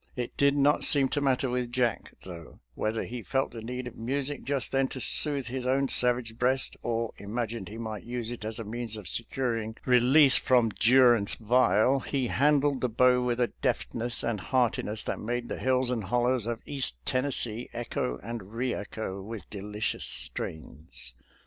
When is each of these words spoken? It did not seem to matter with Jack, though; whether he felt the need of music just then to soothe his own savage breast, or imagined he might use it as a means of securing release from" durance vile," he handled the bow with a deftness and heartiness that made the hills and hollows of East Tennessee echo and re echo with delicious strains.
It 0.15 0.35
did 0.35 0.57
not 0.57 0.83
seem 0.83 1.09
to 1.09 1.21
matter 1.21 1.47
with 1.47 1.71
Jack, 1.71 2.15
though; 2.25 2.59
whether 2.73 3.03
he 3.03 3.21
felt 3.21 3.51
the 3.51 3.61
need 3.61 3.85
of 3.85 3.95
music 3.95 4.41
just 4.43 4.71
then 4.71 4.87
to 4.87 4.99
soothe 4.99 5.45
his 5.45 5.67
own 5.67 5.89
savage 5.89 6.39
breast, 6.39 6.75
or 6.81 7.11
imagined 7.17 7.69
he 7.69 7.77
might 7.77 8.01
use 8.03 8.31
it 8.31 8.43
as 8.43 8.57
a 8.57 8.63
means 8.63 8.97
of 8.97 9.07
securing 9.07 9.77
release 9.85 10.37
from" 10.37 10.69
durance 10.79 11.35
vile," 11.35 11.99
he 11.99 12.29
handled 12.29 12.81
the 12.81 12.89
bow 12.89 13.21
with 13.23 13.39
a 13.39 13.49
deftness 13.61 14.23
and 14.23 14.39
heartiness 14.39 15.03
that 15.03 15.19
made 15.19 15.49
the 15.49 15.59
hills 15.59 15.91
and 15.91 16.05
hollows 16.05 16.47
of 16.47 16.61
East 16.65 17.05
Tennessee 17.05 17.69
echo 17.71 18.17
and 18.23 18.53
re 18.55 18.73
echo 18.73 19.21
with 19.21 19.47
delicious 19.51 20.05
strains. 20.05 21.13